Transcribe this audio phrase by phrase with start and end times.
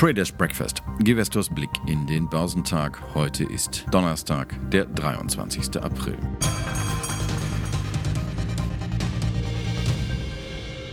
[0.00, 0.82] Traders Breakfast.
[1.00, 2.98] Gewestors Blick in den Börsentag.
[3.12, 5.76] Heute ist Donnerstag, der 23.
[5.76, 6.16] April.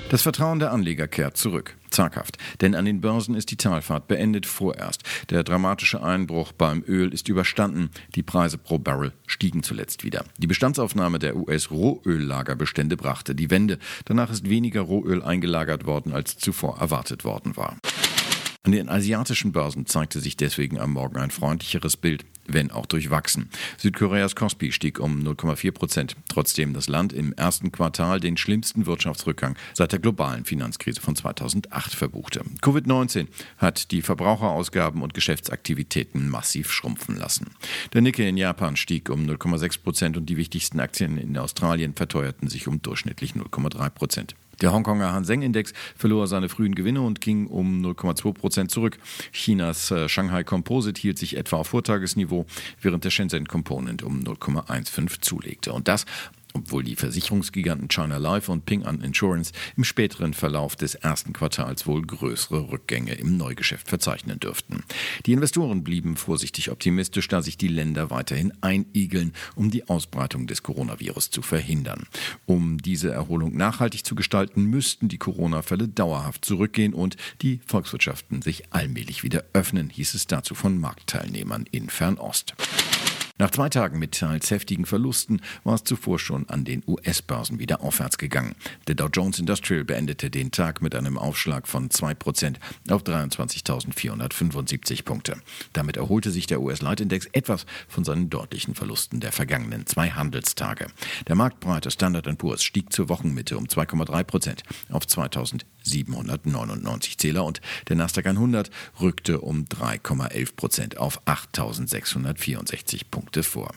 [0.10, 1.78] Das Vertrauen der Anleger kehrt zurück.
[1.98, 2.38] Zaghaft.
[2.62, 5.02] Denn an den Börsen ist die Talfahrt beendet vorerst.
[5.32, 7.90] Der dramatische Einbruch beim Öl ist überstanden.
[8.14, 10.24] Die Preise pro Barrel stiegen zuletzt wieder.
[10.38, 13.80] Die Bestandsaufnahme der US-Rohöllagerbestände brachte die Wende.
[14.06, 17.78] Danach ist weniger Rohöl eingelagert worden, als zuvor erwartet worden war.
[18.68, 23.50] An den asiatischen Börsen zeigte sich deswegen am Morgen ein freundlicheres Bild, wenn auch durchwachsen.
[23.78, 29.56] Südkoreas Kospi stieg um 0,4 Prozent, trotzdem das Land im ersten Quartal den schlimmsten Wirtschaftsrückgang
[29.74, 32.42] seit der globalen Finanzkrise von 2008 verbuchte.
[32.62, 37.52] Covid-19 hat die Verbraucherausgaben und Geschäftsaktivitäten massiv schrumpfen lassen.
[37.94, 42.50] Der Nikkei in Japan stieg um 0,6 Prozent und die wichtigsten Aktien in Australien verteuerten
[42.50, 44.36] sich um durchschnittlich 0,3 Prozent.
[44.62, 48.98] Der Hongkonger Hang-Seng-Index verlor seine frühen Gewinne und ging um 0,2 Prozent zurück.
[49.32, 52.46] Chinas äh, Shanghai Composite hielt sich etwa auf Vortagesniveau,
[52.82, 55.74] während der Shenzhen Component um 0,15 zulegte.
[55.74, 56.06] Und das,
[56.58, 61.86] obwohl die Versicherungsgiganten China Life und Ping An Insurance im späteren Verlauf des ersten Quartals
[61.86, 64.84] wohl größere Rückgänge im Neugeschäft verzeichnen dürften.
[65.26, 70.64] Die Investoren blieben vorsichtig optimistisch, da sich die Länder weiterhin einigeln, um die Ausbreitung des
[70.64, 72.06] Coronavirus zu verhindern.
[72.46, 78.74] Um diese Erholung nachhaltig zu gestalten, müssten die Corona-Fälle dauerhaft zurückgehen und die Volkswirtschaften sich
[78.74, 82.56] allmählich wieder öffnen, hieß es dazu von Marktteilnehmern in Fernost.
[83.40, 87.84] Nach zwei Tagen mit teils heftigen Verlusten war es zuvor schon an den US-Börsen wieder
[87.84, 88.56] aufwärts gegangen.
[88.88, 92.56] Der Dow Jones Industrial beendete den Tag mit einem Aufschlag von 2%
[92.90, 95.38] auf 23.475 Punkte.
[95.74, 100.88] Damit erholte sich der US-Leitindex etwas von seinen deutlichen Verlusten der vergangenen zwei Handelstage.
[101.28, 105.06] Der marktbreite Standard Poor's stieg zur Wochenmitte um 2,3% auf
[105.88, 113.28] 2.799 Zähler und der Nasdaq 100 rückte um 3,11% auf 8.664 Punkte.
[113.28, 113.74] Punkte vor.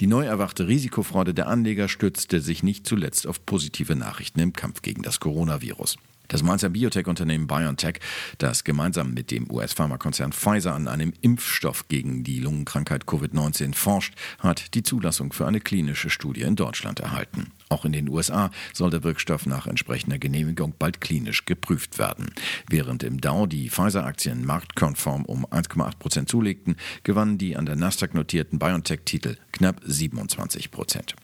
[0.00, 4.82] Die neu erwachte Risikofreude der Anleger stützte sich nicht zuletzt auf positive Nachrichten im Kampf
[4.82, 5.96] gegen das Coronavirus.
[6.32, 8.00] Das Mainzer Biotech-Unternehmen BioNTech,
[8.38, 14.72] das gemeinsam mit dem US-Pharmakonzern Pfizer an einem Impfstoff gegen die Lungenkrankheit Covid-19 forscht, hat
[14.72, 17.52] die Zulassung für eine klinische Studie in Deutschland erhalten.
[17.68, 22.32] Auch in den USA soll der Wirkstoff nach entsprechender Genehmigung bald klinisch geprüft werden.
[22.66, 28.14] Während im Dow die Pfizer-Aktien marktkonform um 1,8 Prozent zulegten, gewannen die an der Nasdaq
[28.14, 31.14] notierten BioNTech-Titel knapp 27 Prozent.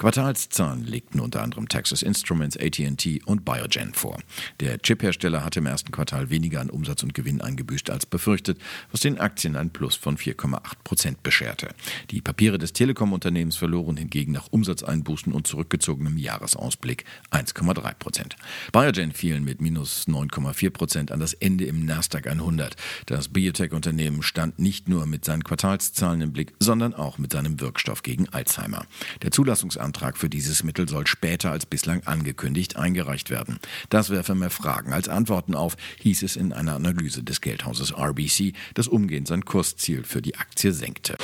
[0.00, 4.18] Quartalszahlen legten unter anderem Texas Instruments, AT&T und Biogen vor.
[4.58, 8.58] Der Chiphersteller hatte im ersten Quartal weniger an Umsatz und Gewinn eingebüßt als befürchtet,
[8.90, 11.68] was den Aktien ein Plus von 4,8 Prozent bescherte.
[12.10, 18.36] Die Papiere des Telekom-Unternehmens verloren hingegen nach Umsatzeinbußen und zurückgezogenem Jahresausblick 1,3 Prozent.
[18.72, 22.74] Biogen fielen mit minus 9,4 Prozent an das Ende im Nasdaq 100.
[23.04, 28.02] Das Biotech-Unternehmen stand nicht nur mit seinen Quartalszahlen im Blick, sondern auch mit seinem Wirkstoff
[28.02, 28.86] gegen Alzheimer.
[29.20, 33.58] Der Zulassungsantrag Antrag für dieses Mittel soll später als bislang angekündigt eingereicht werden.
[33.88, 38.52] Das werfe mehr Fragen als Antworten auf, hieß es in einer Analyse des Geldhauses RBC,
[38.74, 41.16] das umgehend sein Kursziel für die Aktie senkte.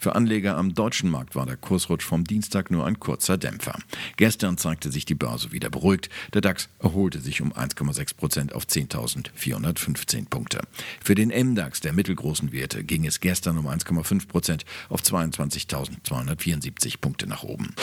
[0.00, 3.76] Für Anleger am deutschen Markt war der Kursrutsch vom Dienstag nur ein kurzer Dämpfer.
[4.16, 6.08] Gestern zeigte sich die Börse wieder beruhigt.
[6.34, 10.60] Der DAX erholte sich um 1,6 Prozent auf 10.415 Punkte.
[11.02, 17.26] Für den MDAX der mittelgroßen Werte ging es gestern um 1,5 Prozent auf 22.274 Punkte
[17.26, 17.74] nach oben.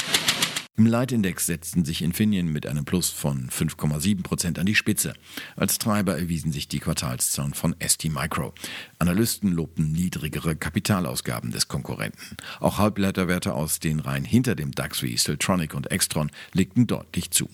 [0.77, 5.13] Im Leitindex setzten sich Infineon mit einem Plus von 5,7 Prozent an die Spitze.
[5.55, 8.53] Als Treiber erwiesen sich die Quartalszahlen von ST Micro.
[8.99, 12.35] Analysten lobten niedrigere Kapitalausgaben des Konkurrenten.
[12.59, 17.49] Auch Halbleiterwerte aus den Reihen hinter dem DAX wie Siltronic und Extron legten deutlich zu.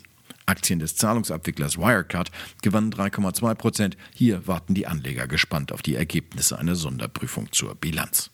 [0.47, 2.31] Aktien des Zahlungsabwicklers Wirecard
[2.63, 3.97] gewannen 3,2 Prozent.
[4.15, 8.31] Hier warten die Anleger gespannt auf die Ergebnisse einer Sonderprüfung zur Bilanz.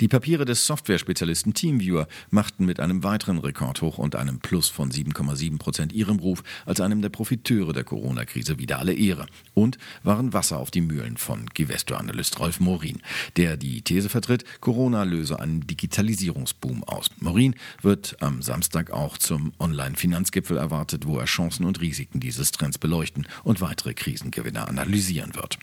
[0.00, 4.90] Die Papiere des Software-Spezialisten TeamViewer machten mit einem weiteren Rekord hoch und einem Plus von
[4.90, 10.32] 7,7 Prozent ihrem Ruf als einem der Profiteure der Corona-Krise wieder alle Ehre und waren
[10.32, 13.02] Wasser auf die Mühlen von Givesto-Analyst Rolf Morin,
[13.36, 17.10] der die These vertritt, Corona löse einen Digitalisierungsboom aus.
[17.20, 22.78] Morin wird am Samstag auch zum Online-Finanzgipfel erwartet, wo er Chancen und Risiken dieses Trends
[22.78, 25.58] beleuchten und weitere Krisengewinner analysieren wird.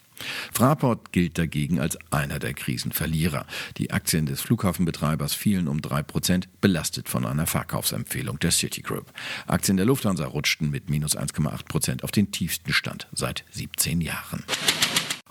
[0.54, 3.46] Fraport gilt dagegen als einer der Krisenverlierer.
[3.78, 9.12] Die Aktien des Flughafenbetreibers fielen um 3%, belastet von einer Verkaufsempfehlung der Citigroup.
[9.48, 14.44] Aktien der Lufthansa rutschten mit minus 1,8% auf den tiefsten Stand seit 17 Jahren.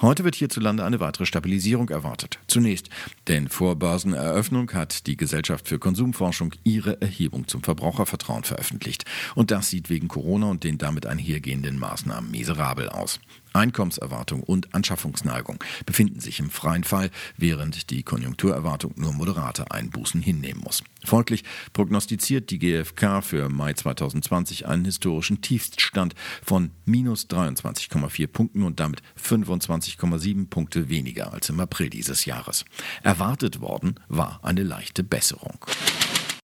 [0.01, 2.39] Heute wird hierzulande eine weitere Stabilisierung erwartet.
[2.47, 2.89] Zunächst,
[3.27, 9.05] denn vor Börseneröffnung hat die Gesellschaft für Konsumforschung ihre Erhebung zum Verbrauchervertrauen veröffentlicht.
[9.35, 13.19] Und das sieht wegen Corona und den damit einhergehenden Maßnahmen miserabel aus.
[13.53, 20.63] Einkommenserwartung und Anschaffungsneigung befinden sich im freien Fall, während die Konjunkturerwartung nur moderate Einbußen hinnehmen
[20.63, 20.83] muss.
[21.05, 28.81] Folglich prognostiziert die GfK für Mai 2020 einen historischen Tiefststand von minus 23,4 Punkten und
[28.81, 32.65] damit 25,7 Punkte weniger als im April dieses Jahres.
[33.03, 35.59] Erwartet worden war eine leichte Besserung.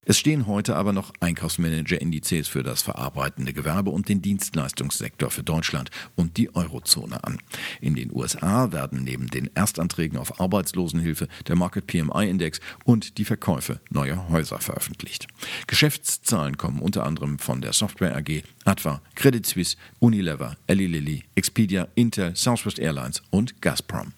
[0.07, 5.91] Es stehen heute aber noch Einkaufsmanager-Indizes für das verarbeitende Gewerbe und den Dienstleistungssektor für Deutschland
[6.15, 7.39] und die Eurozone an.
[7.81, 13.81] In den USA werden neben den Erstanträgen auf Arbeitslosenhilfe der Market PMI-Index und die Verkäufe
[13.89, 15.27] neuer Häuser veröffentlicht.
[15.67, 21.89] Geschäftszahlen kommen unter anderem von der Software AG, Adva, Credit Suisse, Unilever, Eli Lilly, Expedia,
[21.95, 24.13] Intel, Southwest Airlines und Gazprom.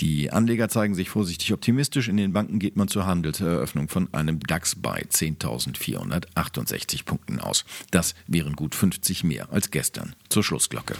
[0.00, 2.08] Die Anleger zeigen sich vorsichtig optimistisch.
[2.08, 7.64] In den Banken geht man zur Handelseröffnung von einem DAX bei 10.468 Punkten aus.
[7.90, 10.96] Das wären gut 50 mehr als gestern zur Schlussglocke.